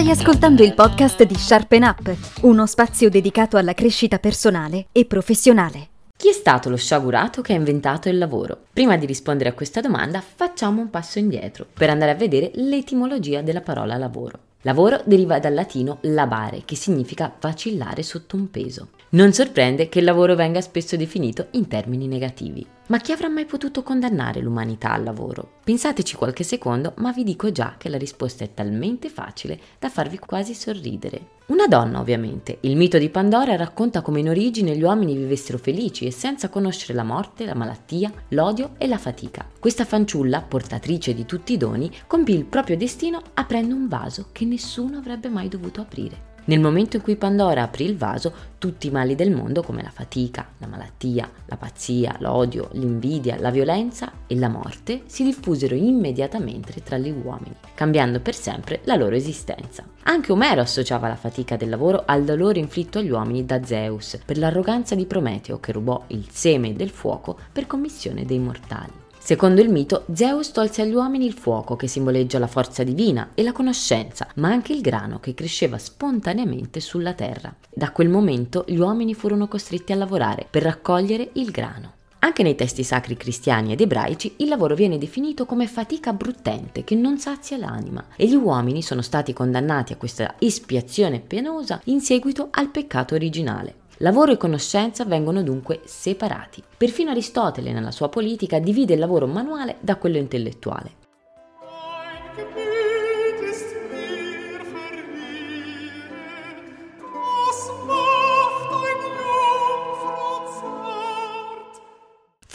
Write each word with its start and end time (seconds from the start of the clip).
Stai 0.00 0.12
ascoltando 0.12 0.62
il 0.62 0.72
podcast 0.72 1.24
di 1.24 1.34
Sharpen 1.34 1.82
Up, 1.82 2.16
uno 2.40 2.64
spazio 2.64 3.10
dedicato 3.10 3.58
alla 3.58 3.74
crescita 3.74 4.18
personale 4.18 4.86
e 4.92 5.04
professionale. 5.04 5.88
Chi 6.16 6.30
è 6.30 6.32
stato 6.32 6.70
lo 6.70 6.76
sciagurato 6.76 7.42
che 7.42 7.52
ha 7.52 7.56
inventato 7.56 8.08
il 8.08 8.16
lavoro? 8.16 8.62
Prima 8.72 8.96
di 8.96 9.04
rispondere 9.04 9.50
a 9.50 9.52
questa 9.52 9.82
domanda 9.82 10.22
facciamo 10.22 10.80
un 10.80 10.88
passo 10.88 11.18
indietro 11.18 11.66
per 11.70 11.90
andare 11.90 12.12
a 12.12 12.14
vedere 12.14 12.50
l'etimologia 12.54 13.42
della 13.42 13.60
parola 13.60 13.98
lavoro. 13.98 14.38
Lavoro 14.62 15.02
deriva 15.04 15.38
dal 15.38 15.52
latino 15.52 15.98
labare, 16.00 16.62
che 16.64 16.76
significa 16.76 17.30
vacillare 17.38 18.02
sotto 18.02 18.36
un 18.36 18.50
peso. 18.50 18.88
Non 19.12 19.32
sorprende 19.32 19.88
che 19.88 19.98
il 19.98 20.04
lavoro 20.04 20.36
venga 20.36 20.60
spesso 20.60 20.94
definito 20.94 21.48
in 21.52 21.66
termini 21.66 22.06
negativi. 22.06 22.64
Ma 22.86 22.98
chi 22.98 23.10
avrà 23.10 23.28
mai 23.28 23.44
potuto 23.44 23.82
condannare 23.82 24.40
l'umanità 24.40 24.92
al 24.92 25.02
lavoro? 25.02 25.54
Pensateci 25.64 26.14
qualche 26.14 26.44
secondo, 26.44 26.92
ma 26.98 27.10
vi 27.10 27.24
dico 27.24 27.50
già 27.50 27.74
che 27.76 27.88
la 27.88 27.98
risposta 27.98 28.44
è 28.44 28.54
talmente 28.54 29.08
facile 29.08 29.58
da 29.80 29.88
farvi 29.88 30.16
quasi 30.20 30.54
sorridere. 30.54 31.38
Una 31.46 31.66
donna, 31.66 31.98
ovviamente. 31.98 32.58
Il 32.60 32.76
mito 32.76 32.98
di 32.98 33.08
Pandora 33.08 33.56
racconta 33.56 34.00
come 34.00 34.20
in 34.20 34.28
origine 34.28 34.76
gli 34.76 34.82
uomini 34.84 35.16
vivessero 35.16 35.58
felici 35.58 36.06
e 36.06 36.12
senza 36.12 36.48
conoscere 36.48 36.94
la 36.94 37.02
morte, 37.02 37.44
la 37.44 37.56
malattia, 37.56 38.12
l'odio 38.28 38.74
e 38.78 38.86
la 38.86 38.98
fatica. 38.98 39.44
Questa 39.58 39.84
fanciulla, 39.84 40.42
portatrice 40.42 41.14
di 41.14 41.26
tutti 41.26 41.54
i 41.54 41.56
doni, 41.56 41.90
compì 42.06 42.34
il 42.34 42.44
proprio 42.44 42.76
destino 42.76 43.20
aprendo 43.34 43.74
un 43.74 43.88
vaso 43.88 44.28
che 44.30 44.44
nessuno 44.44 44.98
avrebbe 44.98 45.28
mai 45.28 45.48
dovuto 45.48 45.80
aprire. 45.80 46.29
Nel 46.44 46.60
momento 46.60 46.96
in 46.96 47.02
cui 47.02 47.16
Pandora 47.16 47.62
aprì 47.62 47.84
il 47.84 47.96
vaso, 47.96 48.32
tutti 48.58 48.88
i 48.88 48.90
mali 48.90 49.14
del 49.14 49.30
mondo 49.30 49.62
come 49.62 49.82
la 49.82 49.90
fatica, 49.90 50.48
la 50.58 50.66
malattia, 50.66 51.30
la 51.46 51.56
pazzia, 51.56 52.16
l'odio, 52.18 52.68
l'invidia, 52.72 53.38
la 53.38 53.50
violenza 53.50 54.10
e 54.26 54.36
la 54.36 54.48
morte 54.48 55.02
si 55.06 55.22
diffusero 55.22 55.74
immediatamente 55.74 56.82
tra 56.82 56.98
gli 56.98 57.10
uomini, 57.10 57.54
cambiando 57.74 58.20
per 58.20 58.34
sempre 58.34 58.80
la 58.84 58.96
loro 58.96 59.14
esistenza. 59.14 59.84
Anche 60.04 60.32
Omero 60.32 60.60
associava 60.60 61.08
la 61.08 61.16
fatica 61.16 61.56
del 61.56 61.68
lavoro 61.68 62.02
al 62.06 62.24
dolore 62.24 62.58
inflitto 62.58 62.98
agli 62.98 63.10
uomini 63.10 63.44
da 63.44 63.62
Zeus 63.64 64.18
per 64.24 64.38
l'arroganza 64.38 64.94
di 64.94 65.06
Prometeo 65.06 65.60
che 65.60 65.72
rubò 65.72 66.04
il 66.08 66.26
seme 66.30 66.74
del 66.74 66.90
fuoco 66.90 67.38
per 67.52 67.66
commissione 67.66 68.24
dei 68.24 68.38
mortali. 68.38 69.08
Secondo 69.30 69.60
il 69.60 69.68
mito, 69.68 70.06
Zeus 70.12 70.50
tolse 70.50 70.82
agli 70.82 70.92
uomini 70.92 71.24
il 71.24 71.34
fuoco 71.34 71.76
che 71.76 71.86
simboleggia 71.86 72.40
la 72.40 72.48
forza 72.48 72.82
divina 72.82 73.30
e 73.36 73.44
la 73.44 73.52
conoscenza, 73.52 74.26
ma 74.34 74.48
anche 74.48 74.72
il 74.72 74.80
grano 74.80 75.20
che 75.20 75.34
cresceva 75.34 75.78
spontaneamente 75.78 76.80
sulla 76.80 77.12
terra. 77.12 77.54
Da 77.72 77.92
quel 77.92 78.08
momento 78.08 78.64
gli 78.66 78.76
uomini 78.76 79.14
furono 79.14 79.46
costretti 79.46 79.92
a 79.92 79.94
lavorare 79.94 80.48
per 80.50 80.64
raccogliere 80.64 81.30
il 81.34 81.52
grano. 81.52 81.92
Anche 82.18 82.42
nei 82.42 82.56
testi 82.56 82.82
sacri 82.82 83.16
cristiani 83.16 83.70
ed 83.70 83.80
ebraici 83.80 84.34
il 84.38 84.48
lavoro 84.48 84.74
viene 84.74 84.98
definito 84.98 85.46
come 85.46 85.68
fatica 85.68 86.12
bruttente 86.12 86.82
che 86.82 86.96
non 86.96 87.16
sazia 87.18 87.56
l'anima 87.56 88.04
e 88.16 88.26
gli 88.26 88.34
uomini 88.34 88.82
sono 88.82 89.00
stati 89.00 89.32
condannati 89.32 89.92
a 89.92 89.96
questa 89.96 90.34
espiazione 90.40 91.20
penosa 91.20 91.80
in 91.84 92.00
seguito 92.00 92.48
al 92.50 92.70
peccato 92.70 93.14
originale. 93.14 93.74
Lavoro 94.02 94.32
e 94.32 94.38
conoscenza 94.38 95.04
vengono 95.04 95.42
dunque 95.42 95.82
separati. 95.84 96.62
Perfino 96.74 97.10
Aristotele 97.10 97.70
nella 97.70 97.90
sua 97.90 98.08
politica 98.08 98.58
divide 98.58 98.94
il 98.94 98.98
lavoro 98.98 99.26
manuale 99.26 99.76
da 99.80 99.96
quello 99.96 100.16
intellettuale. 100.16 100.99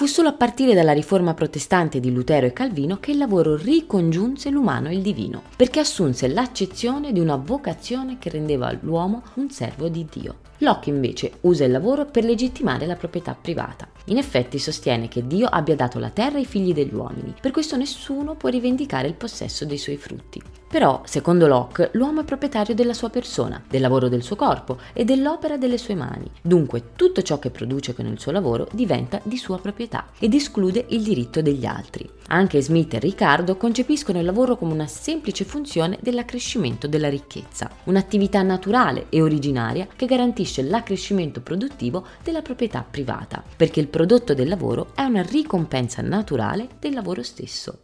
Fu 0.06 0.12
solo 0.12 0.28
a 0.28 0.34
partire 0.34 0.76
dalla 0.76 0.92
riforma 0.92 1.34
protestante 1.34 2.00
di 2.00 2.12
Lutero 2.12 2.46
e 2.46 2.54
Calvino 2.54 3.00
che 3.00 3.10
il 3.10 3.18
lavoro 3.18 3.56
ricongiunse 3.56 4.52
l'umano 4.52 4.90
e 4.90 4.94
il 4.94 5.02
divino, 5.02 5.42
perché 5.56 5.80
assunse 5.80 6.28
l'accezione 6.28 7.12
di 7.12 7.20
una 7.20 7.38
vocazione 7.38 8.20
che 8.20 8.30
rendeva 8.30 8.72
l'uomo 8.82 9.24
un 9.34 9.50
servo 9.50 9.88
di 9.88 10.06
Dio. 10.08 10.36
Locke 10.60 10.92
invece 10.92 11.40
usa 11.42 11.66
il 11.66 11.72
lavoro 11.72 12.06
per 12.06 12.24
legittimare 12.24 12.86
la 12.86 12.96
proprietà 12.96 13.34
privata. 13.34 13.90
In 14.06 14.18
effetti 14.18 14.60
sostiene 14.60 15.08
che 15.08 15.26
Dio 15.26 15.48
abbia 15.48 15.76
dato 15.76 15.98
la 15.98 16.12
terra 16.12 16.38
ai 16.38 16.46
figli 16.46 16.72
degli 16.72 16.94
uomini, 16.94 17.34
per 17.42 17.50
questo 17.50 17.76
nessuno 17.76 18.36
può 18.36 18.50
rivendicare 18.50 19.08
il 19.08 19.16
possesso 19.16 19.66
dei 19.66 19.80
suoi 19.80 19.98
frutti. 19.98 20.40
Però, 20.76 21.04
secondo 21.06 21.48
Locke, 21.48 21.92
l'uomo 21.94 22.20
è 22.20 22.24
proprietario 22.26 22.76
della 22.76 22.94
sua 22.94 23.10
persona, 23.10 23.64
del 23.66 23.80
lavoro 23.80 24.10
del 24.10 24.22
suo 24.22 24.36
corpo 24.36 24.78
e 24.92 25.06
dell'opera 25.06 25.56
delle 25.56 25.78
sue 25.78 25.96
mani. 25.96 26.30
Dunque, 26.42 26.92
tutto 26.98 27.22
ciò 27.22 27.40
che 27.40 27.50
produce 27.50 27.96
con 27.96 28.08
il 28.08 28.20
suo 28.20 28.34
lavoro 28.34 28.68
diventa 28.74 29.22
di 29.24 29.38
sua 29.38 29.58
proprietà 29.58 30.08
ed 30.20 30.34
esclude 30.34 30.84
il 30.90 31.02
diritto 31.02 31.42
degli 31.42 31.66
altri. 31.66 32.10
Anche 32.28 32.62
Smith 32.62 32.94
e 32.94 33.00
Riccardo 33.00 33.56
concepiscono 33.56 34.20
il 34.20 34.26
lavoro 34.26 34.58
come 34.58 34.74
una 34.74 34.86
semplice 34.86 35.46
funzione 35.46 35.98
dell'accrescimento 36.02 36.88
della 36.88 37.08
ricchezza, 37.08 37.72
un'attività 37.86 38.42
naturale 38.42 39.06
e 39.08 39.22
originaria 39.22 39.88
che 39.96 40.06
garantisce 40.06 40.62
l'accrescimento 40.62 41.40
produttivo 41.40 42.06
della 42.22 42.42
proprietà 42.42 42.86
privata, 42.92 43.42
perché 43.56 43.80
il 43.80 43.88
prodotto 43.88 44.34
del 44.34 44.50
lavoro 44.50 44.88
è 44.94 45.04
una 45.04 45.22
ricompensa 45.22 46.02
naturale 46.02 46.68
del 46.80 46.94
lavoro 46.94 47.24
stesso. 47.24 47.80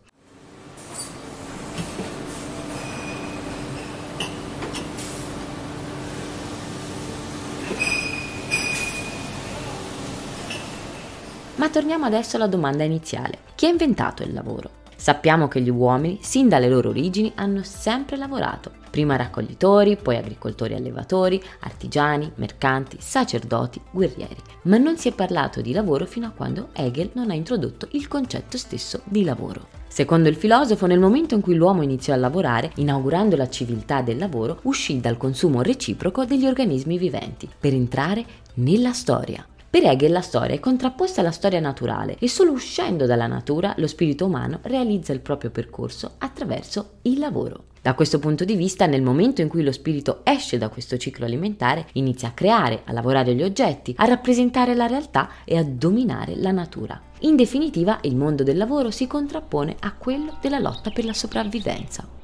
Ma 11.56 11.69
torniamo 11.69 12.06
adesso 12.06 12.38
alla 12.38 12.47
domanda 12.47 12.84
iniziale. 12.84 13.39
Chi 13.56 13.66
ha 13.66 13.69
inventato 13.69 14.23
il 14.23 14.34
lavoro? 14.34 14.79
Sappiamo 14.95 15.47
che 15.47 15.62
gli 15.62 15.69
uomini, 15.69 16.19
sin 16.22 16.47
dalle 16.47 16.69
loro 16.69 16.89
origini, 16.89 17.31
hanno 17.35 17.63
sempre 17.63 18.17
lavorato. 18.17 18.72
Prima 18.91 19.16
raccoglitori, 19.16 19.97
poi 19.97 20.17
agricoltori 20.17 20.75
allevatori, 20.75 21.41
artigiani, 21.61 22.31
mercanti, 22.35 22.97
sacerdoti, 23.00 23.81
guerrieri. 23.91 24.38
Ma 24.63 24.78
non 24.78 24.97
si 24.97 25.07
è 25.07 25.13
parlato 25.13 25.59
di 25.61 25.73
lavoro 25.73 26.06
fino 26.06 26.28
a 26.28 26.31
quando 26.31 26.69
Hegel 26.73 27.09
non 27.13 27.31
ha 27.31 27.34
introdotto 27.34 27.88
il 27.91 28.07
concetto 28.07 28.57
stesso 28.57 29.01
di 29.06 29.23
lavoro. 29.23 29.79
Secondo 29.88 30.29
il 30.29 30.35
filosofo, 30.35 30.85
nel 30.85 31.00
momento 31.00 31.35
in 31.35 31.41
cui 31.41 31.56
l'uomo 31.56 31.81
iniziò 31.81 32.13
a 32.13 32.17
lavorare, 32.17 32.72
inaugurando 32.75 33.35
la 33.35 33.50
civiltà 33.50 34.01
del 34.01 34.17
lavoro, 34.17 34.59
uscì 34.63 35.00
dal 35.00 35.17
consumo 35.17 35.61
reciproco 35.61 36.25
degli 36.25 36.45
organismi 36.45 36.97
viventi 36.97 37.50
per 37.59 37.73
entrare 37.73 38.23
nella 38.53 38.94
storia. 38.94 39.45
Per 39.72 39.86
Hegel 39.86 40.12
la 40.12 40.20
storia 40.20 40.54
è 40.54 40.59
contrapposta 40.59 41.22
alla 41.22 41.32
storia 41.32 41.62
naturale 41.62 42.18
e 42.20 42.28
solo 42.28 42.52
uscendo 42.52 43.06
dalla 43.06 43.26
natura 43.26 43.74
lo 43.78 43.88
spirito 43.88 44.26
umano 44.26 44.59
realizza 44.64 45.14
il 45.14 45.22
proprio 45.22 45.50
percorso 45.50 46.16
attraverso 46.18 46.96
il 47.04 47.18
lavoro. 47.18 47.68
Da 47.82 47.94
questo 47.94 48.20
punto 48.20 48.44
di 48.44 48.56
vista, 48.56 48.86
nel 48.86 49.02
momento 49.02 49.40
in 49.40 49.48
cui 49.48 49.64
lo 49.64 49.72
spirito 49.72 50.20
esce 50.26 50.58
da 50.58 50.68
questo 50.68 50.98
ciclo 50.98 51.24
alimentare, 51.24 51.88
inizia 51.94 52.28
a 52.28 52.34
creare, 52.34 52.82
a 52.84 52.92
lavorare 52.92 53.34
gli 53.34 53.44
oggetti, 53.44 53.94
a 53.96 54.04
rappresentare 54.04 54.76
la 54.76 54.88
realtà 54.88 55.30
e 55.46 55.56
a 55.56 55.64
dominare 55.64 56.36
la 56.36 56.52
natura. 56.52 57.02
In 57.20 57.38
definitiva, 57.38 58.00
il 58.02 58.18
mondo 58.18 58.44
del 58.44 58.58
lavoro 58.58 58.92
si 58.92 59.08
contrappone 59.08 59.78
a 59.80 59.94
quello 59.94 60.38
della 60.42 60.59
lotta 60.59 60.90
per 60.90 61.06
la 61.06 61.14
sopravvivenza. 61.14 62.20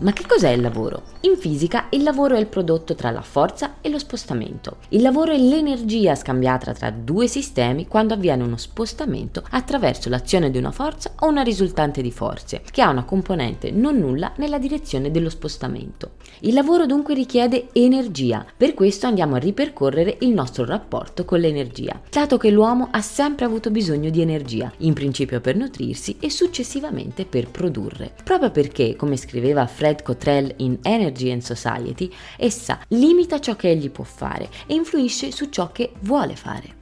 Ma 0.00 0.12
che 0.12 0.24
cos'è 0.28 0.50
il 0.50 0.60
lavoro? 0.60 1.02
In 1.22 1.36
fisica 1.36 1.86
il 1.90 2.04
lavoro 2.04 2.36
è 2.36 2.38
il 2.38 2.46
prodotto 2.46 2.94
tra 2.94 3.10
la 3.10 3.20
forza 3.20 3.78
e 3.80 3.88
lo 3.88 3.98
spostamento. 3.98 4.76
Il 4.90 5.02
lavoro 5.02 5.32
è 5.32 5.36
l'energia 5.36 6.14
scambiata 6.14 6.72
tra 6.72 6.90
due 6.90 7.26
sistemi 7.26 7.88
quando 7.88 8.14
avviene 8.14 8.44
uno 8.44 8.56
spostamento 8.56 9.42
attraverso 9.50 10.08
l'azione 10.08 10.52
di 10.52 10.58
una 10.58 10.70
forza 10.70 11.14
o 11.18 11.26
una 11.26 11.42
risultante 11.42 12.00
di 12.00 12.12
forze, 12.12 12.62
che 12.70 12.80
ha 12.80 12.90
una 12.90 13.02
componente 13.02 13.72
non 13.72 13.96
nulla 13.96 14.34
nella 14.36 14.58
direzione 14.58 15.10
dello 15.10 15.30
spostamento. 15.30 16.12
Il 16.40 16.54
lavoro 16.54 16.86
dunque 16.86 17.14
richiede 17.14 17.70
energia, 17.72 18.46
per 18.56 18.74
questo 18.74 19.08
andiamo 19.08 19.34
a 19.34 19.38
ripercorrere 19.38 20.18
il 20.20 20.30
nostro 20.30 20.64
rapporto 20.64 21.24
con 21.24 21.40
l'energia, 21.40 22.00
dato 22.08 22.36
che 22.36 22.50
l'uomo 22.50 22.86
ha 22.92 23.00
sempre 23.00 23.46
avuto 23.46 23.72
bisogno 23.72 24.10
di 24.10 24.20
energia, 24.20 24.72
in 24.78 24.92
principio 24.92 25.40
per 25.40 25.56
nutrirsi 25.56 26.18
e 26.20 26.30
successivamente 26.30 27.24
per 27.24 27.50
produrre. 27.50 28.12
Proprio 28.22 28.52
perché, 28.52 28.94
come 28.94 29.16
scriveva 29.16 29.66
Fred 29.66 29.86
Fred 29.88 30.02
Cottrell 30.02 30.52
in 30.58 30.78
Energy 30.82 31.30
and 31.30 31.40
Society, 31.40 32.12
essa 32.36 32.78
limita 32.88 33.40
ciò 33.40 33.56
che 33.56 33.70
egli 33.70 33.90
può 33.90 34.04
fare 34.04 34.50
e 34.66 34.74
influisce 34.74 35.30
su 35.30 35.48
ciò 35.48 35.72
che 35.72 35.92
vuole 36.00 36.36
fare. 36.36 36.77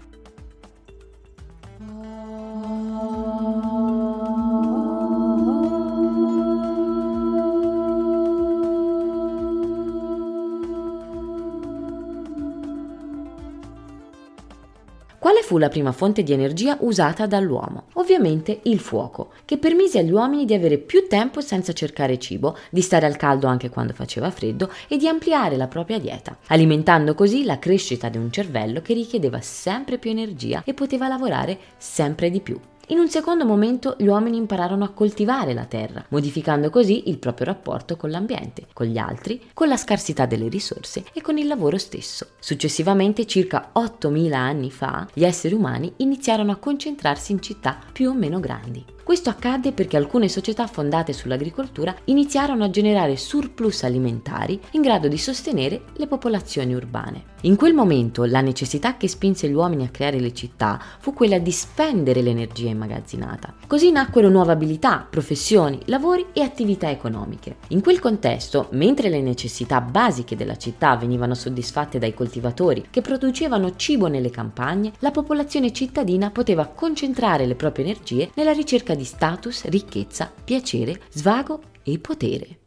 Quale 15.26 15.42
fu 15.42 15.58
la 15.58 15.68
prima 15.68 15.90
fonte 15.90 16.22
di 16.22 16.32
energia 16.32 16.76
usata 16.82 17.26
dall'uomo? 17.26 17.86
Ovviamente 17.94 18.60
il 18.62 18.78
fuoco, 18.78 19.32
che 19.44 19.58
permise 19.58 19.98
agli 19.98 20.12
uomini 20.12 20.44
di 20.44 20.54
avere 20.54 20.78
più 20.78 21.08
tempo 21.08 21.40
senza 21.40 21.72
cercare 21.72 22.16
cibo, 22.20 22.56
di 22.70 22.80
stare 22.80 23.06
al 23.06 23.16
caldo 23.16 23.48
anche 23.48 23.68
quando 23.68 23.92
faceva 23.92 24.30
freddo 24.30 24.70
e 24.86 24.96
di 24.96 25.08
ampliare 25.08 25.56
la 25.56 25.66
propria 25.66 25.98
dieta, 25.98 26.38
alimentando 26.46 27.16
così 27.16 27.44
la 27.44 27.58
crescita 27.58 28.08
di 28.08 28.18
un 28.18 28.30
cervello 28.30 28.80
che 28.82 28.94
richiedeva 28.94 29.40
sempre 29.40 29.98
più 29.98 30.10
energia 30.10 30.62
e 30.64 30.74
poteva 30.74 31.08
lavorare 31.08 31.58
sempre 31.76 32.30
di 32.30 32.40
più. 32.40 32.60
In 32.88 32.98
un 32.98 33.08
secondo 33.08 33.44
momento 33.44 33.96
gli 33.98 34.06
uomini 34.06 34.36
impararono 34.36 34.84
a 34.84 34.90
coltivare 34.90 35.54
la 35.54 35.64
terra, 35.64 36.04
modificando 36.10 36.70
così 36.70 37.08
il 37.08 37.18
proprio 37.18 37.46
rapporto 37.46 37.96
con 37.96 38.10
l'ambiente, 38.10 38.68
con 38.72 38.86
gli 38.86 38.96
altri, 38.96 39.42
con 39.54 39.66
la 39.66 39.76
scarsità 39.76 40.24
delle 40.24 40.46
risorse 40.46 41.04
e 41.12 41.20
con 41.20 41.36
il 41.36 41.48
lavoro 41.48 41.78
stesso. 41.78 42.28
Successivamente, 42.38 43.26
circa 43.26 43.72
8.000 43.74 44.32
anni 44.34 44.70
fa, 44.70 45.04
gli 45.12 45.24
esseri 45.24 45.54
umani 45.54 45.94
iniziarono 45.96 46.52
a 46.52 46.56
concentrarsi 46.56 47.32
in 47.32 47.42
città 47.42 47.76
più 47.92 48.10
o 48.10 48.14
meno 48.14 48.38
grandi. 48.38 48.94
Questo 49.06 49.30
accadde 49.30 49.70
perché 49.70 49.96
alcune 49.96 50.28
società 50.28 50.66
fondate 50.66 51.12
sull'agricoltura 51.12 51.94
iniziarono 52.06 52.64
a 52.64 52.70
generare 52.70 53.16
surplus 53.16 53.84
alimentari 53.84 54.60
in 54.72 54.82
grado 54.82 55.06
di 55.06 55.16
sostenere 55.16 55.82
le 55.92 56.08
popolazioni 56.08 56.74
urbane. 56.74 57.34
In 57.42 57.54
quel 57.54 57.72
momento 57.72 58.24
la 58.24 58.40
necessità 58.40 58.96
che 58.96 59.06
spinse 59.06 59.48
gli 59.48 59.52
uomini 59.52 59.84
a 59.84 59.90
creare 59.90 60.18
le 60.18 60.32
città 60.32 60.82
fu 60.98 61.12
quella 61.12 61.38
di 61.38 61.52
spendere 61.52 62.20
l'energia 62.20 62.68
immagazzinata. 62.68 63.54
Così 63.68 63.92
nacquero 63.92 64.28
nuove 64.28 64.50
abilità, 64.50 65.06
professioni, 65.08 65.78
lavori 65.84 66.26
e 66.32 66.42
attività 66.42 66.90
economiche. 66.90 67.58
In 67.68 67.82
quel 67.82 68.00
contesto, 68.00 68.66
mentre 68.72 69.08
le 69.08 69.20
necessità 69.20 69.80
basiche 69.80 70.34
della 70.34 70.56
città 70.56 70.96
venivano 70.96 71.34
soddisfatte 71.34 72.00
dai 72.00 72.12
coltivatori 72.12 72.88
che 72.90 73.02
producevano 73.02 73.76
cibo 73.76 74.08
nelle 74.08 74.30
campagne, 74.30 74.94
la 74.98 75.12
popolazione 75.12 75.72
cittadina 75.72 76.30
poteva 76.30 76.66
concentrare 76.66 77.46
le 77.46 77.54
proprie 77.54 77.84
energie 77.84 78.30
nella 78.34 78.50
ricerca 78.50 78.94
di 78.96 79.04
status, 79.04 79.66
ricchezza, 79.66 80.32
piacere, 80.44 81.00
svago 81.10 81.60
e 81.84 81.98
potere. 82.00 82.58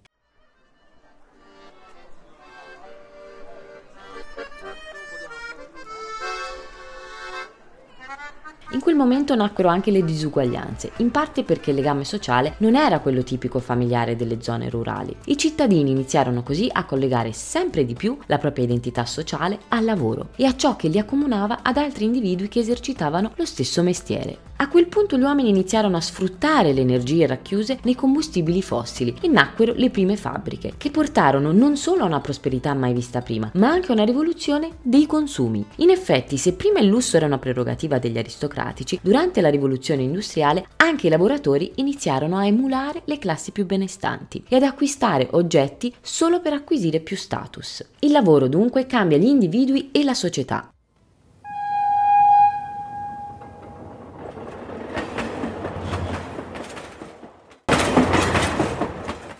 In 8.72 8.82
quel 8.82 8.96
momento 8.96 9.34
nacquero 9.34 9.68
anche 9.68 9.90
le 9.90 10.06
disuguaglianze, 10.06 10.92
in 10.98 11.10
parte 11.10 11.44
perché 11.44 11.72
il 11.72 11.76
legame 11.76 12.04
sociale 12.04 12.54
non 12.60 12.76
era 12.76 13.00
quello 13.00 13.24
tipico 13.24 13.58
familiare 13.58 14.16
delle 14.16 14.44
zone 14.44 14.70
rurali. 14.70 15.16
I 15.26 15.38
cittadini 15.38 15.90
iniziarono 15.90 16.44
così 16.44 16.70
a 16.72 16.86
collegare 16.86 17.34
sempre 17.34 17.84
di 17.84 17.96
più 17.96 18.16
la 18.28 18.38
propria 18.38 18.66
identità 18.66 19.06
sociale 19.06 19.62
al 19.70 19.86
lavoro 19.86 20.30
e 20.36 20.46
a 20.46 20.56
ciò 20.56 20.76
che 20.76 20.88
li 20.88 21.00
accomunava 21.00 21.60
ad 21.64 21.78
altri 21.78 22.06
individui 22.06 22.48
che 22.48 22.60
esercitavano 22.60 23.32
lo 23.36 23.46
stesso 23.46 23.82
mestiere. 23.82 24.49
A 24.62 24.68
quel 24.68 24.88
punto 24.88 25.18
gli 25.18 25.22
uomini 25.22 25.48
iniziarono 25.48 25.96
a 25.96 26.02
sfruttare 26.02 26.74
le 26.74 26.82
energie 26.82 27.26
racchiuse 27.26 27.80
nei 27.84 27.96
combustibili 27.96 28.62
fossili 28.62 29.16
e 29.22 29.30
nacquero 29.30 29.72
le 29.74 29.90
prime 29.90 30.18
fabbriche, 30.18 30.74
che 30.76 30.92
portarono 30.92 31.54
non 31.54 31.78
solo 31.78 32.04
a 32.04 32.08
una 32.08 32.20
prosperità 32.20 32.74
mai 32.74 32.92
vista 32.92 33.22
prima, 33.22 33.50
ma 33.54 33.70
anche 33.70 33.92
a 33.92 33.94
una 33.94 34.04
rivoluzione 34.04 34.72
dei 34.82 35.06
consumi. 35.06 35.66
In 35.78 35.92
effetti, 35.92 36.38
se 36.38 36.56
prima 36.56 36.80
il 36.80 36.88
lusso 36.88 37.16
era 37.16 37.26
una 37.26 37.38
prerogativa 37.38 38.00
degli 38.00 38.18
aristocratici, 38.18 39.00
durante 39.02 39.40
la 39.40 39.50
rivoluzione 39.50 40.04
industriale 40.04 40.68
anche 40.76 41.08
i 41.08 41.10
lavoratori 41.10 41.72
iniziarono 41.76 42.36
a 42.36 42.46
emulare 42.46 43.04
le 43.06 43.18
classi 43.18 43.52
più 43.52 43.66
benestanti 43.66 44.44
e 44.50 44.58
ad 44.58 44.64
acquistare 44.64 45.30
oggetti 45.32 45.94
solo 46.02 46.42
per 46.42 46.52
acquisire 46.52 47.00
più 47.00 47.16
status. 47.16 47.88
Il 48.00 48.12
lavoro 48.12 48.50
dunque 48.50 48.86
cambia 48.88 49.18
gli 49.18 49.24
individui 49.24 49.88
e 49.94 50.04
la 50.04 50.14
società. 50.14 50.70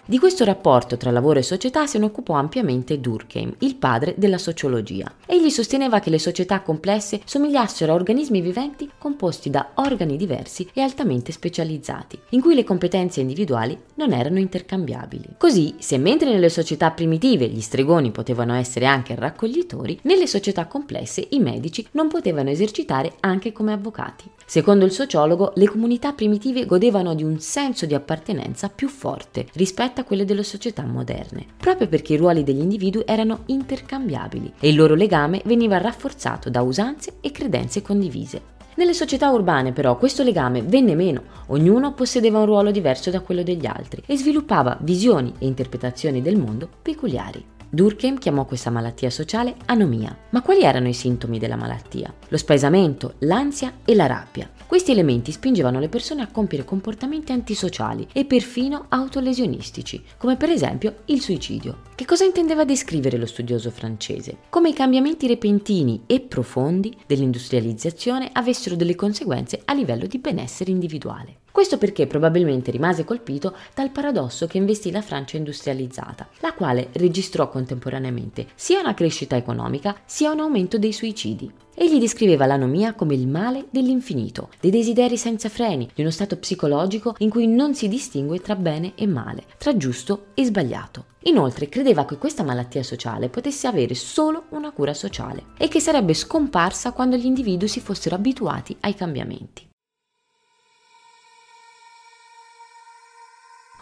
Di 0.10 0.18
questo 0.18 0.44
rapporto 0.44 0.98
tra 0.98 1.12
lavoro 1.12 1.38
e 1.38 1.44
società 1.44 1.86
se 1.86 2.00
ne 2.00 2.06
occupò 2.06 2.34
ampiamente 2.34 3.00
Durkheim, 3.00 3.54
il 3.60 3.76
padre 3.76 4.16
della 4.18 4.40
sociologia. 4.40 5.14
Egli 5.28 5.52
sosteneva 5.52 6.00
che 6.00 6.10
le 6.10 6.18
società 6.18 6.62
complesse 6.62 7.22
somigliassero 7.26 7.92
a 7.92 7.96
organismi 7.96 8.42
viventi 8.42 8.90
composti 8.98 9.52
da 9.52 9.70
organi 9.76 10.18
diversi 10.18 10.68
e 10.74 10.82
altamente 10.82 11.32
specializzati, 11.32 12.18
in 12.30 12.42
cui 12.42 12.56
le 12.56 12.64
competenze 12.64 13.20
individuali 13.20 13.80
non 13.98 14.12
erano 14.12 14.40
intercambiabili. 14.40 15.36
Così, 15.38 15.76
se 15.78 16.00
mentre 16.00 16.32
nelle 16.32 16.50
società 16.50 16.90
primitive 16.90 17.48
gli 17.48 17.62
stregoni 17.62 18.10
potevano 18.10 18.56
essere 18.56 18.88
anche 18.88 19.14
raccoglitori, 19.14 20.00
nelle 20.06 20.26
società 20.26 20.66
complesse 20.66 21.28
i 21.30 21.40
medici 21.40 21.86
non 21.92 22.08
potevano 22.08 22.50
esercitare 22.50 23.14
anche 23.20 23.52
come 23.52 23.74
avvocati. 23.74 24.28
Secondo 24.50 24.84
il 24.84 24.92
sociologo, 24.92 25.52
le 25.58 25.68
comunità 25.68 26.14
primitive 26.14 26.66
godevano 26.66 27.14
di 27.14 27.24
un 27.24 27.40
senso 27.40 27.86
di 27.86 27.94
appartenenza 27.94 28.68
più 28.68 28.88
forte 28.90 29.46
rispetto 29.54 30.02
a 30.02 30.04
quelle 30.04 30.26
delle 30.26 30.42
società 30.42 30.82
moderne, 30.88 31.46
proprio 31.56 31.88
perché 31.88 32.14
i 32.14 32.18
ruoli 32.18 32.44
degli 32.44 32.60
individui 32.60 33.04
erano 33.06 33.44
intercambiabili 33.46 34.54
e 34.60 34.70
il 34.70 34.76
loro 34.76 34.96
legame 34.96 35.44
veniva 35.46 35.78
rafforzato 35.78 36.50
da 36.50 36.64
usanze 36.64 37.18
e 37.22 37.30
credenze 37.30 37.84
condivise. 37.84 38.42
Nelle 38.78 38.96
società 38.96 39.30
urbane 39.30 39.72
però 39.72 39.96
questo 40.00 40.24
legame 40.24 40.64
venne 40.64 40.96
meno, 40.96 41.22
ognuno 41.50 41.94
possedeva 41.94 42.40
un 42.40 42.46
ruolo 42.48 42.72
diverso 42.72 43.12
da 43.12 43.20
quello 43.20 43.44
degli 43.44 43.68
altri 43.68 44.02
e 44.04 44.18
sviluppava 44.18 44.80
visioni 44.82 45.32
e 45.38 45.46
interpretazioni 45.46 46.24
del 46.24 46.38
mondo 46.40 46.68
peculiari. 46.82 47.58
Durkheim 47.72 48.18
chiamò 48.18 48.46
questa 48.46 48.72
malattia 48.72 49.12
sociale 49.12 49.56
anomia. 49.66 50.18
Ma 50.32 50.42
quali 50.42 50.64
erano 50.64 50.88
i 50.88 50.94
sintomi 50.94 51.38
della 51.38 51.56
malattia? 51.56 52.12
Lo 52.30 52.38
spaesamento, 52.38 53.14
l'ansia 53.20 53.74
e 53.86 53.94
la 53.94 54.08
rabbia. 54.08 54.50
Questi 54.66 54.92
elementi 54.92 55.32
spingevano 55.32 55.80
le 55.80 55.90
persone 55.90 56.24
a 56.24 56.28
compiere 56.32 56.66
comportamenti 56.66 57.32
antisociali 57.32 58.08
e 58.12 58.26
perfino 58.26 58.86
autolesionistici, 58.90 60.04
come 60.18 60.36
per 60.36 60.50
esempio 60.50 60.98
il 61.06 61.22
suicidio. 61.22 61.82
Che 61.94 62.06
cosa 62.06 62.24
intendeva 62.24 62.66
descrivere 62.66 63.18
lo 63.18 63.26
studioso 63.28 63.70
francese? 63.70 64.38
Come 64.50 64.70
i 64.70 64.74
cambiamenti 64.74 65.28
repentini 65.28 66.04
e 66.08 66.22
profondi 66.22 66.96
dell'industrializzazione 67.06 68.30
avessero 68.34 68.76
delle 68.76 68.96
conseguenze 68.96 69.62
a 69.66 69.74
livello 69.74 70.08
di 70.08 70.18
benessere 70.18 70.72
individuale. 70.72 71.38
Questo 71.52 71.78
perché 71.78 72.08
probabilmente 72.08 72.72
rimase 72.72 73.04
colpito 73.04 73.56
dal 73.74 73.90
paradosso 73.90 74.48
che 74.48 74.58
investì 74.58 74.92
la 74.92 75.02
Francia 75.02 75.38
industrializzata, 75.38 76.28
la 76.40 76.54
quale 76.54 76.90
registrò 76.94 77.50
contemporaneamente 77.50 78.48
sia 78.56 78.80
una 78.80 78.94
crescita 78.94 79.36
economica 79.36 79.96
sia 80.06 80.32
un 80.32 80.40
aumento 80.40 80.78
dei 80.78 80.94
suicidi. 80.94 81.52
Egli 81.82 81.98
descriveva 81.98 82.46
l'anomia 82.46 82.94
come 82.94 83.16
il 83.16 83.26
male 83.26 83.68
dell'infinito, 83.70 84.50
dei 84.60 84.70
desideri 84.70 85.18
senza 85.18 85.48
freni, 85.48 85.90
di 85.94 86.02
uno 86.02 86.12
stato 86.12 86.36
psicologico 86.38 87.16
in 87.20 87.30
cui 87.30 87.48
non 87.48 87.74
si 87.74 87.88
distingue 87.88 88.42
tra 88.42 88.56
bene 88.56 88.92
e 88.96 89.08
male, 89.08 89.46
tra 89.58 89.78
giusto 89.78 90.28
e 90.34 90.44
sbagliato. 90.44 91.06
Inoltre 91.24 91.70
credeva 91.70 92.06
che 92.06 92.18
questa 92.18 92.44
malattia 92.44 92.84
sociale 92.84 93.30
potesse 93.30 93.68
avere 93.68 93.96
solo 93.96 94.46
una 94.50 94.72
cura 94.72 94.94
sociale 94.94 95.46
e 95.58 95.70
che 95.70 95.80
sarebbe 95.80 96.14
scomparsa 96.14 96.92
quando 96.92 97.16
gli 97.16 97.26
individui 97.26 97.70
si 97.70 97.80
fossero 97.80 98.16
abituati 98.16 98.76
ai 98.82 98.94
cambiamenti. 98.94 99.69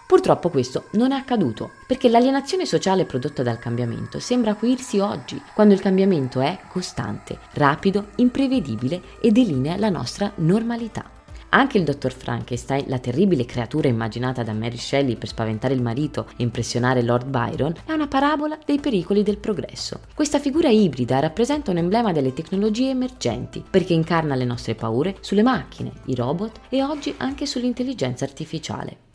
Purtroppo 0.07 0.49
questo 0.49 0.85
non 0.91 1.11
è 1.11 1.15
accaduto, 1.15 1.71
perché 1.85 2.07
l'alienazione 2.07 2.65
sociale 2.65 3.03
prodotta 3.03 3.43
dal 3.43 3.59
cambiamento 3.59 4.19
sembra 4.19 4.51
acuirsi 4.51 4.99
oggi, 4.99 5.39
quando 5.53 5.73
il 5.73 5.81
cambiamento 5.81 6.39
è 6.39 6.59
costante, 6.69 7.37
rapido, 7.55 8.07
imprevedibile 8.15 9.01
e 9.19 9.31
delinea 9.33 9.75
la 9.75 9.89
nostra 9.89 10.31
normalità. 10.35 11.11
Anche 11.49 11.77
il 11.77 11.83
dottor 11.83 12.13
Frankenstein, 12.13 12.85
la 12.87 12.99
terribile 12.99 13.45
creatura 13.45 13.89
immaginata 13.89 14.43
da 14.43 14.53
Mary 14.53 14.77
Shelley 14.77 15.17
per 15.17 15.27
spaventare 15.27 15.73
il 15.73 15.81
marito 15.81 16.27
e 16.37 16.43
impressionare 16.43 17.03
Lord 17.03 17.27
Byron, 17.27 17.73
è 17.85 17.91
una 17.91 18.07
parabola 18.07 18.57
dei 18.65 18.79
pericoli 18.79 19.23
del 19.23 19.39
progresso. 19.39 19.99
Questa 20.13 20.39
figura 20.39 20.69
ibrida 20.69 21.19
rappresenta 21.19 21.71
un 21.71 21.77
emblema 21.77 22.13
delle 22.13 22.33
tecnologie 22.33 22.89
emergenti, 22.89 23.61
perché 23.69 23.93
incarna 23.93 24.35
le 24.35 24.45
nostre 24.45 24.75
paure 24.75 25.17
sulle 25.19 25.43
macchine, 25.43 25.91
i 26.05 26.15
robot 26.15 26.61
e 26.69 26.81
oggi 26.81 27.13
anche 27.17 27.45
sull'intelligenza 27.45 28.23
artificiale. 28.23 29.05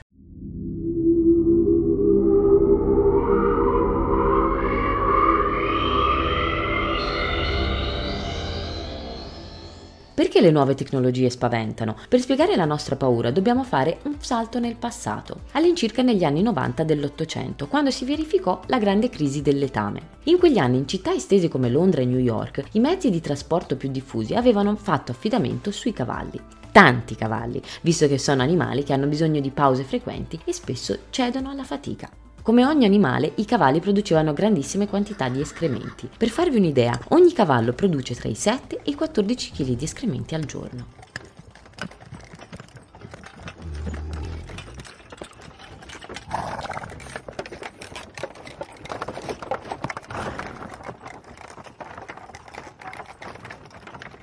Perché 10.23 10.41
le 10.41 10.53
nuove 10.53 10.77
tecnologie 10.77 11.29
spaventano? 11.31 11.97
Per 12.09 12.21
spiegare 12.21 12.55
la 12.55 12.65
nostra 12.65 12.95
paura 12.95 13.33
dobbiamo 13.33 13.65
fare 13.65 13.99
un 14.05 14.15
salto 14.21 14.61
nel 14.61 14.77
passato, 14.77 15.41
all'incirca 15.51 16.01
negli 16.03 16.23
anni 16.23 16.43
90 16.43 16.85
dell'Ottocento, 16.85 17.67
quando 17.67 17.91
si 17.91 18.05
verificò 18.05 18.61
la 18.67 18.79
grande 18.79 19.09
crisi 19.09 19.43
del 19.43 19.59
letame. 19.59 20.21
In 20.27 20.39
quegli 20.39 20.59
anni 20.59 20.77
in 20.77 20.87
città 20.87 21.13
estese 21.13 21.49
come 21.49 21.69
Londra 21.69 22.03
e 22.03 22.05
New 22.05 22.21
York, 22.21 22.63
i 22.75 22.79
mezzi 22.79 23.11
di 23.11 23.21
trasporto 23.21 23.75
più 23.75 23.91
diffusi 23.91 24.35
avevano 24.35 24.77
fatto 24.77 25.11
affidamento 25.11 25.73
sui 25.73 25.93
cavalli 25.93 26.41
tanti 26.71 27.17
cavalli, 27.17 27.61
visto 27.83 28.09
che 28.09 28.17
sono 28.17 28.41
animali 28.41 28.83
che 28.83 28.95
hanno 28.95 29.07
bisogno 29.07 29.41
di 29.41 29.51
pause 29.51 29.83
frequenti 29.83 30.41
e 30.43 30.55
spesso 30.55 31.01
cedono 31.11 31.51
alla 31.51 31.65
fatica. 31.65 32.09
Come 32.43 32.67
ogni 32.67 32.85
animale, 32.85 33.35
i 33.37 33.45
cavalli 33.45 33.79
producevano 33.79 34.33
grandissime 34.33 34.89
quantità 34.89 35.29
di 35.29 35.41
escrementi. 35.41 36.09
Per 36.17 36.29
farvi 36.29 36.57
un'idea, 36.57 36.99
ogni 37.11 37.33
cavallo 37.33 37.73
produce 37.73 38.17
tra 38.17 38.29
i 38.29 38.35
7 38.35 38.81
e 38.83 38.91
i 38.91 38.95
14 38.97 39.53
kg 39.53 39.77
di 39.77 39.85
escrementi 39.85 40.35
al 40.35 40.45
giorno. 40.45 41.02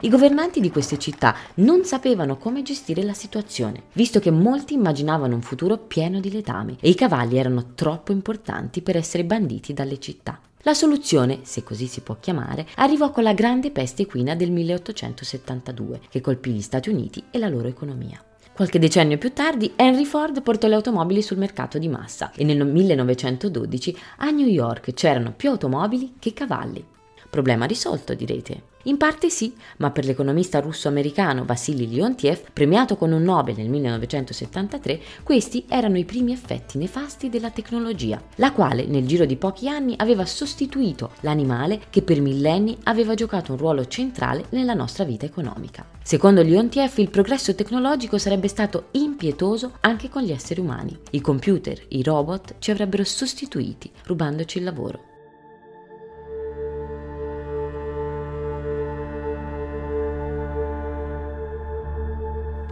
I 0.02 0.08
governanti 0.08 0.62
di 0.62 0.72
queste 0.72 0.98
città 0.98 1.36
non 1.56 1.84
sapevano 1.84 2.38
come 2.38 2.62
gestire 2.62 3.04
la 3.04 3.14
situazione, 3.14 3.84
visto 3.94 4.22
che 4.22 4.32
molti 4.32 4.74
immaginavano 4.76 5.36
un 5.36 5.42
futuro 5.42 5.78
pieno 5.78 6.22
di 6.22 6.32
letami 6.32 6.78
e 6.80 6.88
i 6.88 6.96
cavalli 6.96 7.38
erano 7.38 7.74
troppo 7.76 8.14
importanti 8.14 8.82
per 8.82 8.96
essere 8.96 9.26
banditi 9.26 9.74
dalle 9.74 10.00
città. 10.00 10.40
La 10.62 10.74
soluzione, 10.74 11.40
se 11.44 11.64
così 11.64 11.88
si 11.88 12.00
può 12.00 12.16
chiamare, 12.18 12.66
arrivò 12.76 13.12
con 13.12 13.24
la 13.24 13.34
grande 13.34 13.72
peste 13.72 14.04
equina 14.04 14.36
del 14.36 14.52
1872, 14.52 16.00
che 16.10 16.22
colpì 16.22 16.52
gli 16.52 16.62
Stati 16.62 16.90
Uniti 16.90 17.26
e 17.30 17.38
la 17.38 17.50
loro 17.50 17.68
economia. 17.68 18.24
Qualche 18.54 18.80
decennio 18.80 19.18
più 19.18 19.34
tardi 19.34 19.74
Henry 19.76 20.06
Ford 20.06 20.42
portò 20.42 20.70
le 20.70 20.76
automobili 20.76 21.22
sul 21.22 21.38
mercato 21.38 21.78
di 21.78 21.90
massa 21.90 22.32
e 22.36 22.46
nel 22.46 22.66
1912 22.66 23.98
a 24.18 24.30
New 24.30 24.48
York 24.48 24.94
c'erano 24.94 25.34
più 25.36 25.50
automobili 25.50 26.16
che 26.20 26.32
cavalli. 26.32 26.86
Problema 27.30 27.66
risolto, 27.66 28.14
direte. 28.14 28.69
In 28.84 28.96
parte 28.96 29.30
sì, 29.30 29.54
ma 29.78 29.92
per 29.92 30.06
l'economista 30.06 30.62
russo-americano 30.62 31.44
Vassili 31.44 31.94
Leontiev, 31.94 32.44
premiato 32.54 32.96
con 32.96 33.12
un 33.12 33.22
Nobel 33.22 33.58
nel 33.58 33.68
1973, 33.68 35.02
questi 35.22 35.66
erano 35.68 35.98
i 35.98 36.06
primi 36.06 36.32
effetti 36.32 36.78
nefasti 36.78 37.28
della 37.28 37.50
tecnologia, 37.50 38.22
la 38.36 38.54
quale 38.54 38.86
nel 38.86 39.06
giro 39.06 39.26
di 39.26 39.36
pochi 39.36 39.68
anni 39.68 39.96
aveva 39.98 40.26
sostituito 40.26 41.12
l'animale 41.22 41.82
che 41.90 42.04
per 42.04 42.22
millenni 42.22 42.78
aveva 42.84 43.16
giocato 43.16 43.52
un 43.52 43.58
ruolo 43.58 43.86
centrale 43.86 44.46
nella 44.52 44.74
nostra 44.74 45.04
vita 45.04 45.26
economica. 45.26 45.86
Secondo 46.02 46.42
Leontiev 46.42 46.94
il 47.00 47.10
progresso 47.10 47.54
tecnologico 47.54 48.18
sarebbe 48.18 48.48
stato 48.48 48.88
impietoso 48.92 49.74
anche 49.82 50.08
con 50.08 50.24
gli 50.24 50.32
esseri 50.32 50.62
umani. 50.62 50.98
I 51.12 51.20
computer, 51.20 51.78
i 51.90 52.02
robot 52.02 52.56
ci 52.60 52.72
avrebbero 52.72 53.04
sostituiti, 53.04 53.92
rubandoci 54.06 54.58
il 54.58 54.64
lavoro. 54.64 55.09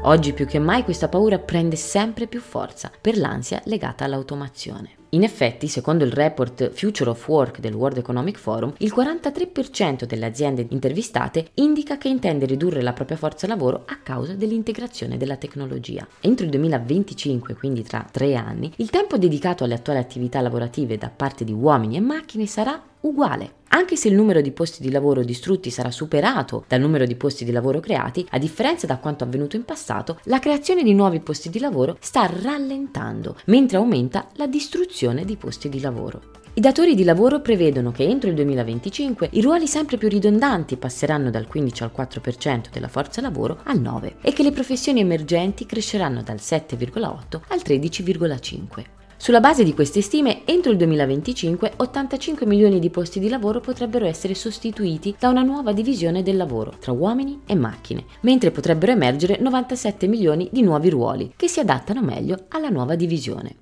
Oggi 0.07 0.31
più 0.31 0.45
che 0.45 0.57
mai 0.57 0.85
questa 0.85 1.09
paura 1.09 1.37
prende 1.37 1.75
sempre 1.75 2.27
più 2.27 2.39
forza 2.39 2.89
per 3.01 3.17
l'ansia 3.17 3.61
legata 3.65 4.05
all'automazione. 4.05 5.06
In 5.17 5.24
effetti, 5.24 5.67
secondo 5.67 6.03
il 6.03 6.12
report 6.12 6.69
Future 6.69 7.09
of 7.09 7.27
Work 7.27 7.57
del 7.57 7.74
World 7.74 7.97
Economic 7.97 8.38
Forum, 8.38 8.71
il 8.77 8.93
43% 8.95 10.03
delle 10.03 10.27
aziende 10.27 10.67
intervistate 10.69 11.50
indica 11.55 11.97
che 11.97 12.07
intende 12.07 12.45
ridurre 12.45 12.83
la 12.83 12.93
propria 12.93 13.17
forza 13.17 13.47
lavoro 13.47 13.81
a 13.88 13.97
causa 14.03 14.36
dell'integrazione 14.36 15.17
della 15.17 15.38
tecnologia. 15.38 16.07
Entro 16.19 16.45
il 16.45 16.51
2025, 16.51 17.55
quindi 17.55 17.81
tra 17.81 18.05
tre 18.12 18.36
anni, 18.36 18.71
il 18.75 18.91
tempo 18.91 19.17
dedicato 19.17 19.63
alle 19.63 19.74
attuali 19.74 19.97
attività 19.97 20.39
lavorative 20.39 21.00
da 21.00 21.09
parte 21.09 21.43
di 21.43 21.51
uomini 21.51 21.95
e 21.95 22.00
macchine 22.00 22.45
sarà 22.45 22.79
uguale. 23.01 23.55
Anche 23.69 23.95
se 23.95 24.07
il 24.07 24.15
numero 24.15 24.41
di 24.41 24.51
posti 24.51 24.81
di 24.81 24.91
lavoro 24.91 25.24
distrutti 25.24 25.69
sarà 25.69 25.91
superato 25.91 26.63
dal 26.67 26.79
numero 26.79 27.05
di 27.05 27.15
posti 27.15 27.43
di 27.43 27.51
lavoro 27.51 27.79
creati, 27.79 28.25
a 28.31 28.38
differenza 28.38 28.88
da 28.88 28.97
quanto 28.97 29.24
avvenuto 29.24 29.55
in 29.55 29.65
passato, 29.65 30.19
la 30.24 30.39
creazione 30.39 30.83
di 30.83 30.93
nuovi 30.93 31.19
posti 31.19 31.50
di 31.50 31.59
lavoro 31.59 31.97
sta 32.00 32.29
rallentando, 32.31 33.36
mentre 33.45 33.77
aumenta 33.77 34.29
la 34.36 34.47
distruzione 34.47 35.06
di 35.13 35.35
posti 35.35 35.69
di 35.69 35.79
lavoro. 35.79 36.21
I 36.53 36.59
datori 36.59 36.95
di 36.95 37.03
lavoro 37.03 37.39
prevedono 37.39 37.91
che 37.91 38.03
entro 38.03 38.29
il 38.29 38.35
2025 38.35 39.29
i 39.33 39.41
ruoli 39.41 39.67
sempre 39.67 39.97
più 39.97 40.07
ridondanti 40.07 40.75
passeranno 40.77 41.29
dal 41.29 41.45
15 41.45 41.83
al 41.83 41.91
4% 41.95 42.71
della 42.71 42.87
forza 42.87 43.21
lavoro 43.21 43.59
al 43.65 43.79
9% 43.79 44.13
e 44.21 44.33
che 44.33 44.41
le 44.41 44.51
professioni 44.51 44.99
emergenti 44.99 45.67
cresceranno 45.67 46.23
dal 46.23 46.37
7,8 46.37 47.41
al 47.49 47.61
13,5%. 47.63 48.95
Sulla 49.19 49.39
base 49.39 49.63
di 49.63 49.73
queste 49.73 50.01
stime, 50.01 50.45
entro 50.45 50.71
il 50.71 50.77
2025 50.77 51.73
85 51.77 52.45
milioni 52.45 52.79
di 52.79 52.91
posti 52.91 53.19
di 53.19 53.29
lavoro 53.29 53.59
potrebbero 53.59 54.05
essere 54.05 54.35
sostituiti 54.35 55.15
da 55.17 55.29
una 55.29 55.41
nuova 55.41 55.73
divisione 55.73 56.21
del 56.21 56.37
lavoro 56.37 56.73
tra 56.79 56.91
uomini 56.91 57.41
e 57.47 57.55
macchine, 57.55 58.05
mentre 58.21 58.51
potrebbero 58.51 58.91
emergere 58.91 59.39
97 59.39 60.07
milioni 60.07 60.49
di 60.51 60.61
nuovi 60.61 60.89
ruoli 60.89 61.33
che 61.35 61.47
si 61.47 61.59
adattano 61.59 62.01
meglio 62.01 62.45
alla 62.49 62.69
nuova 62.69 62.95
divisione. 62.95 63.57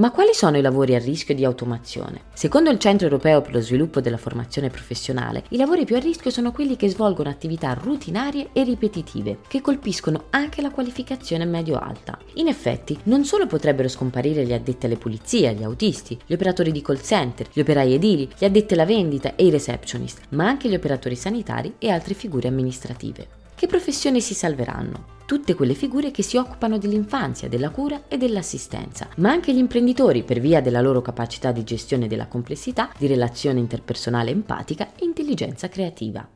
Ma 0.00 0.12
quali 0.12 0.32
sono 0.32 0.56
i 0.56 0.62
lavori 0.62 0.94
a 0.94 0.98
rischio 0.98 1.34
di 1.34 1.44
automazione? 1.44 2.22
Secondo 2.32 2.70
il 2.70 2.78
Centro 2.78 3.06
Europeo 3.06 3.42
per 3.42 3.52
lo 3.52 3.60
Sviluppo 3.60 4.00
della 4.00 4.16
Formazione 4.16 4.70
Professionale, 4.70 5.44
i 5.50 5.58
lavori 5.58 5.84
più 5.84 5.94
a 5.94 5.98
rischio 5.98 6.30
sono 6.30 6.52
quelli 6.52 6.74
che 6.74 6.88
svolgono 6.88 7.28
attività 7.28 7.74
rutinarie 7.74 8.48
e 8.54 8.64
ripetitive, 8.64 9.40
che 9.46 9.60
colpiscono 9.60 10.28
anche 10.30 10.62
la 10.62 10.70
qualificazione 10.70 11.44
medio-alta. 11.44 12.18
In 12.36 12.48
effetti, 12.48 12.98
non 13.02 13.26
solo 13.26 13.46
potrebbero 13.46 13.88
scomparire 13.88 14.46
gli 14.46 14.54
addetti 14.54 14.86
alle 14.86 14.96
pulizie, 14.96 15.52
gli 15.52 15.64
autisti, 15.64 16.18
gli 16.24 16.32
operatori 16.32 16.72
di 16.72 16.80
call 16.80 17.02
center, 17.02 17.48
gli 17.52 17.60
operai 17.60 17.92
edili, 17.92 18.26
gli 18.38 18.46
addetti 18.46 18.72
alla 18.72 18.86
vendita 18.86 19.34
e 19.36 19.44
i 19.44 19.50
receptionist, 19.50 20.20
ma 20.30 20.46
anche 20.46 20.70
gli 20.70 20.74
operatori 20.74 21.14
sanitari 21.14 21.74
e 21.76 21.90
altre 21.90 22.14
figure 22.14 22.48
amministrative. 22.48 23.39
Che 23.60 23.66
professioni 23.66 24.22
si 24.22 24.32
salveranno? 24.32 25.18
tutte 25.26 25.54
quelle 25.54 25.74
figure 25.74 26.10
che 26.10 26.24
si 26.24 26.36
occupano 26.38 26.76
dell'infanzia, 26.76 27.48
della 27.48 27.70
cura 27.70 28.08
e 28.08 28.16
dell'assistenza, 28.16 29.08
ma 29.18 29.30
anche 29.30 29.54
gli 29.54 29.58
imprenditori 29.58 30.24
per 30.24 30.40
via 30.40 30.60
della 30.60 30.80
loro 30.80 31.02
capacità 31.02 31.52
di 31.52 31.62
gestione 31.62 32.08
della 32.08 32.26
complessità, 32.26 32.90
di 32.98 33.06
relazione 33.06 33.60
interpersonale 33.60 34.32
empatica 34.32 34.88
e 34.96 35.04
intelligenza 35.04 35.68
creativa. 35.68 36.26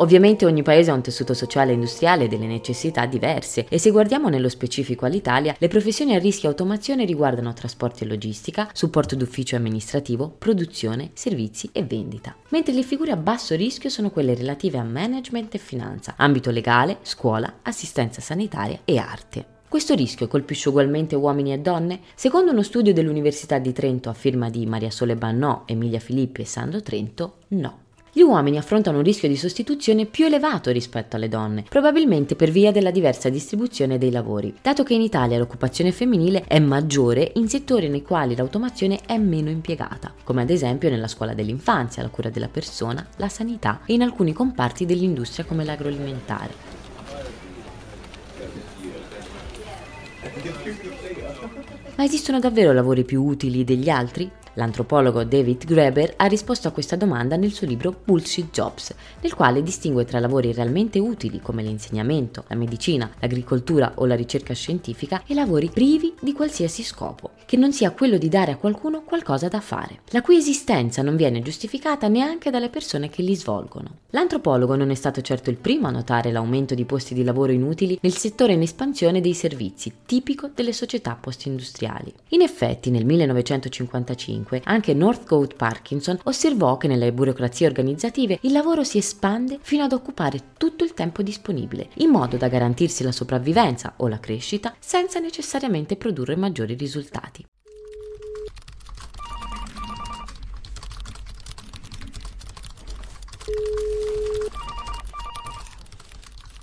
Ovviamente 0.00 0.46
ogni 0.46 0.62
paese 0.62 0.90
ha 0.90 0.94
un 0.94 1.02
tessuto 1.02 1.34
sociale 1.34 1.72
e 1.72 1.74
industriale 1.74 2.24
e 2.24 2.28
delle 2.28 2.46
necessità 2.46 3.04
diverse 3.06 3.66
e 3.68 3.78
se 3.78 3.90
guardiamo 3.90 4.28
nello 4.28 4.48
specifico 4.48 5.06
all'Italia, 5.06 5.56
le 5.58 5.66
professioni 5.66 6.14
a 6.14 6.20
rischio 6.20 6.48
automazione 6.48 7.04
riguardano 7.04 7.52
trasporti 7.52 8.04
e 8.04 8.06
logistica, 8.06 8.68
supporto 8.72 9.16
d'ufficio 9.16 9.56
amministrativo, 9.56 10.32
produzione, 10.38 11.10
servizi 11.14 11.68
e 11.72 11.82
vendita. 11.82 12.36
Mentre 12.50 12.74
le 12.74 12.82
figure 12.82 13.10
a 13.10 13.16
basso 13.16 13.56
rischio 13.56 13.90
sono 13.90 14.10
quelle 14.10 14.34
relative 14.34 14.78
a 14.78 14.84
management 14.84 15.54
e 15.54 15.58
finanza, 15.58 16.14
ambito 16.16 16.52
legale, 16.52 16.98
scuola, 17.02 17.58
assistenza 17.62 18.20
sanitaria 18.20 18.80
e 18.84 18.98
arte. 18.98 19.56
Questo 19.68 19.94
rischio 19.94 20.28
colpisce 20.28 20.68
ugualmente 20.68 21.16
uomini 21.16 21.52
e 21.52 21.58
donne? 21.58 22.00
Secondo 22.14 22.52
uno 22.52 22.62
studio 22.62 22.92
dell'Università 22.92 23.58
di 23.58 23.72
Trento 23.72 24.08
a 24.08 24.14
firma 24.14 24.48
di 24.48 24.64
Maria 24.64 24.90
Sole 24.92 25.16
Bannò, 25.16 25.64
Emilia 25.66 25.98
Filippi 25.98 26.42
e 26.42 26.46
Sandro 26.46 26.82
Trento, 26.82 27.38
no 27.48 27.86
gli 28.18 28.22
uomini 28.22 28.58
affrontano 28.58 28.96
un 28.96 29.04
rischio 29.04 29.28
di 29.28 29.36
sostituzione 29.36 30.04
più 30.04 30.24
elevato 30.24 30.72
rispetto 30.72 31.14
alle 31.14 31.28
donne, 31.28 31.62
probabilmente 31.68 32.34
per 32.34 32.50
via 32.50 32.72
della 32.72 32.90
diversa 32.90 33.28
distribuzione 33.28 33.96
dei 33.96 34.10
lavori, 34.10 34.52
dato 34.60 34.82
che 34.82 34.94
in 34.94 35.02
Italia 35.02 35.38
l'occupazione 35.38 35.92
femminile 35.92 36.42
è 36.48 36.58
maggiore 36.58 37.30
in 37.36 37.48
settori 37.48 37.88
nei 37.88 38.02
quali 38.02 38.34
l'automazione 38.34 38.98
è 39.06 39.16
meno 39.18 39.50
impiegata, 39.50 40.12
come 40.24 40.42
ad 40.42 40.50
esempio 40.50 40.90
nella 40.90 41.06
scuola 41.06 41.32
dell'infanzia, 41.32 42.02
la 42.02 42.08
cura 42.08 42.28
della 42.28 42.48
persona, 42.48 43.06
la 43.18 43.28
sanità 43.28 43.82
e 43.86 43.92
in 43.92 44.02
alcuni 44.02 44.32
comparti 44.32 44.84
dell'industria 44.84 45.44
come 45.44 45.64
l'agroalimentare. 45.64 46.76
Ma 51.94 52.02
esistono 52.02 52.40
davvero 52.40 52.72
lavori 52.72 53.04
più 53.04 53.22
utili 53.22 53.62
degli 53.62 53.88
altri? 53.88 54.28
L'antropologo 54.58 55.22
David 55.22 55.66
Graeber 55.66 56.14
ha 56.16 56.26
risposto 56.26 56.66
a 56.66 56.72
questa 56.72 56.96
domanda 56.96 57.36
nel 57.36 57.52
suo 57.52 57.64
libro 57.64 57.94
Bullshit 58.04 58.50
Jobs, 58.50 58.92
nel 59.20 59.32
quale 59.32 59.62
distingue 59.62 60.04
tra 60.04 60.18
lavori 60.18 60.52
realmente 60.52 60.98
utili 60.98 61.40
come 61.40 61.62
l'insegnamento, 61.62 62.42
la 62.48 62.56
medicina, 62.56 63.08
l'agricoltura 63.20 63.92
o 63.94 64.04
la 64.04 64.16
ricerca 64.16 64.54
scientifica 64.54 65.22
e 65.28 65.34
lavori 65.34 65.70
privi 65.72 66.12
di 66.20 66.32
qualsiasi 66.32 66.82
scopo, 66.82 67.30
che 67.46 67.56
non 67.56 67.72
sia 67.72 67.92
quello 67.92 68.18
di 68.18 68.28
dare 68.28 68.50
a 68.50 68.56
qualcuno 68.56 69.02
qualcosa 69.02 69.46
da 69.46 69.60
fare, 69.60 70.00
la 70.08 70.22
cui 70.22 70.36
esistenza 70.36 71.02
non 71.02 71.14
viene 71.14 71.40
giustificata 71.40 72.08
neanche 72.08 72.50
dalle 72.50 72.68
persone 72.68 73.08
che 73.10 73.22
li 73.22 73.36
svolgono. 73.36 73.98
L'antropologo 74.10 74.74
non 74.74 74.90
è 74.90 74.96
stato 74.96 75.20
certo 75.20 75.50
il 75.50 75.56
primo 75.56 75.86
a 75.86 75.92
notare 75.92 76.32
l'aumento 76.32 76.74
di 76.74 76.84
posti 76.84 77.14
di 77.14 77.22
lavoro 77.22 77.52
inutili 77.52 77.96
nel 78.02 78.16
settore 78.16 78.54
in 78.54 78.62
espansione 78.62 79.20
dei 79.20 79.34
servizi, 79.34 79.92
tipico 80.04 80.50
delle 80.52 80.72
società 80.72 81.16
post-industriali. 81.20 82.12
In 82.30 82.42
effetti, 82.42 82.90
nel 82.90 83.04
1955 83.04 84.47
2005 84.48 84.62
anche 84.64 84.94
Northcote 84.94 85.54
Parkinson 85.54 86.18
osservò 86.24 86.76
che 86.78 86.88
nelle 86.88 87.12
burocrazie 87.12 87.66
organizzative 87.66 88.38
il 88.42 88.52
lavoro 88.52 88.82
si 88.82 88.98
espande 88.98 89.58
fino 89.60 89.84
ad 89.84 89.92
occupare 89.92 90.54
tutto 90.56 90.84
il 90.84 90.94
tempo 90.94 91.22
disponibile, 91.22 91.90
in 91.96 92.10
modo 92.10 92.36
da 92.36 92.48
garantirsi 92.48 93.02
la 93.02 93.12
sopravvivenza 93.12 93.94
o 93.98 94.08
la 94.08 94.18
crescita 94.18 94.74
senza 94.78 95.20
necessariamente 95.20 95.96
produrre 95.96 96.36
maggiori 96.36 96.74
risultati. 96.74 97.44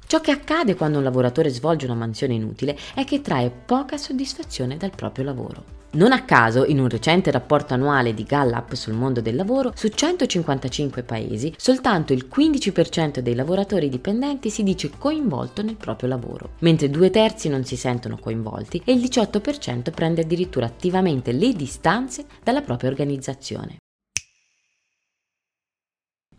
Ciò 0.07 0.21
che 0.21 0.31
accade 0.31 0.75
quando 0.75 0.99
un 0.99 1.03
lavoratore 1.03 1.49
svolge 1.49 1.85
una 1.85 1.95
mansione 1.95 2.35
inutile 2.35 2.77
è 2.93 3.03
che 3.03 3.21
trae 3.21 3.49
poca 3.49 3.97
soddisfazione 3.97 4.77
dal 4.77 4.91
proprio 4.95 5.25
lavoro. 5.25 5.84
Non 5.95 6.11
a 6.11 6.25
caso, 6.25 6.65
in 6.65 6.79
un 6.79 6.89
recente 6.89 7.31
rapporto 7.31 7.73
annuale 7.73 8.13
di 8.13 8.23
Gallup 8.23 8.73
sul 8.73 8.95
mondo 8.95 9.21
del 9.21 9.35
lavoro, 9.35 9.71
su 9.75 9.87
155 9.87 11.03
paesi, 11.03 11.53
soltanto 11.55 12.11
il 12.11 12.27
15% 12.29 13.19
dei 13.19 13.33
lavoratori 13.33 13.87
dipendenti 13.87 14.49
si 14.49 14.63
dice 14.63 14.89
coinvolto 14.97 15.61
nel 15.61 15.77
proprio 15.77 16.09
lavoro, 16.09 16.55
mentre 16.59 16.89
due 16.89 17.09
terzi 17.11 17.47
non 17.47 17.63
si 17.63 17.77
sentono 17.77 18.17
coinvolti 18.17 18.81
e 18.83 18.91
il 18.91 18.99
18% 18.99 19.91
prende 19.93 20.21
addirittura 20.21 20.65
attivamente 20.65 21.31
le 21.31 21.53
distanze 21.53 22.25
dalla 22.43 22.61
propria 22.61 22.89
organizzazione. 22.89 23.77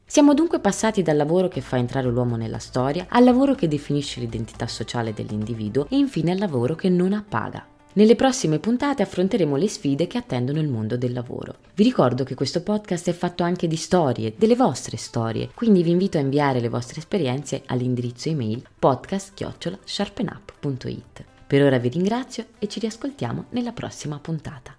Siamo 0.05 0.35
dunque 0.35 0.61
passati 0.61 1.01
dal 1.01 1.17
lavoro 1.17 1.49
che 1.49 1.63
fa 1.63 1.79
entrare 1.79 2.11
l'uomo 2.11 2.37
nella 2.37 2.59
storia 2.59 3.07
al 3.09 3.25
lavoro 3.25 3.55
che 3.55 3.69
definisce 3.69 4.21
l'identità 4.21 4.67
sociale 4.67 5.15
dell'individuo 5.15 5.87
e 5.89 5.97
infine 5.97 6.33
al 6.33 6.39
lavoro 6.39 6.75
che 6.75 6.91
non 6.91 7.15
appaga. 7.15 7.67
Nelle 7.97 8.15
prossime 8.15 8.59
puntate 8.59 9.03
affronteremo 9.03 9.57
le 9.57 9.69
sfide 9.69 10.07
che 10.07 10.19
attendono 10.19 10.61
il 10.61 10.69
mondo 10.69 10.99
del 10.99 11.15
lavoro. 11.15 11.61
Vi 11.75 11.83
ricordo 11.83 12.25
che 12.25 12.35
questo 12.35 12.63
podcast 12.63 13.09
è 13.09 13.15
fatto 13.15 13.43
anche 13.43 13.67
di 13.67 13.77
storie, 13.77 14.35
delle 14.37 14.55
vostre 14.55 14.99
storie, 14.99 15.49
quindi 15.55 15.83
vi 15.83 15.93
invito 15.93 16.19
a 16.19 16.21
inviare 16.21 16.61
le 16.61 16.69
vostre 16.69 16.99
esperienze 16.99 17.63
all'indirizzo 17.65 18.29
email 18.29 18.63
podcast-sharpenup.it. 18.79 21.25
Per 21.47 21.63
ora 21.63 21.79
vi 21.79 21.89
ringrazio 21.89 22.49
e 22.59 22.69
ci 22.69 22.81
riascoltiamo 22.81 23.47
nella 23.51 23.73
prossima 23.73 24.19
puntata. 24.19 24.77